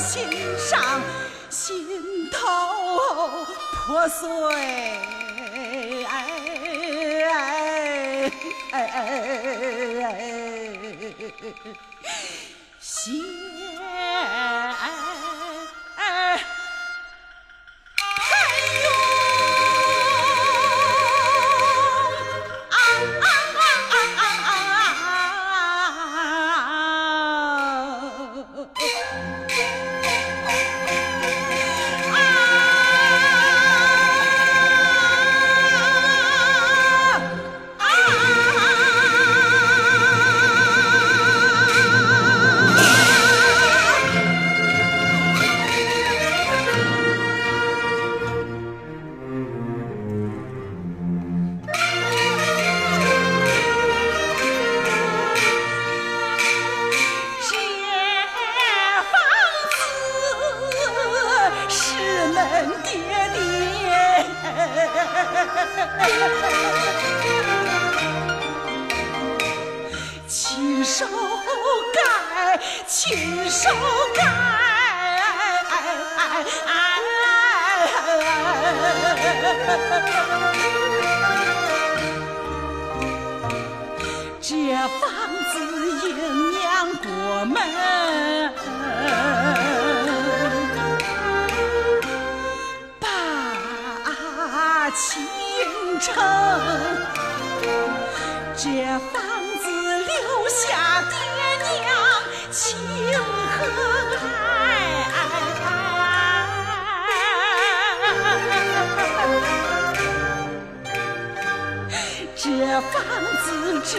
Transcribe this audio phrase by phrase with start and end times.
[0.00, 0.22] 心
[0.58, 1.00] 上，
[1.50, 2.38] 心头
[3.72, 4.28] 破碎。
[12.80, 13.49] 心。
[70.26, 71.06] 亲手
[71.92, 73.68] 盖，亲手
[74.14, 74.22] 盖，
[84.40, 84.54] 这
[84.98, 85.10] 房
[85.52, 85.54] 子
[86.08, 86.96] 迎娘
[96.14, 96.16] 成，
[98.56, 98.64] 这
[99.12, 99.20] 房
[99.62, 99.64] 子。
[100.00, 101.12] 留下爹
[101.66, 101.70] 娘
[102.50, 102.58] 情
[103.52, 103.58] 和
[104.18, 104.48] 爱，
[112.36, 112.44] 这
[112.80, 112.92] 房
[113.44, 113.46] 子
[113.84, 113.90] 之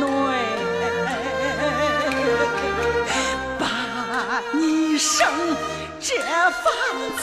[0.00, 0.04] 内，
[3.58, 3.62] 把
[4.52, 5.22] 你生，
[6.00, 6.10] 这
[6.50, 6.64] 房
[7.18, 7.22] 子。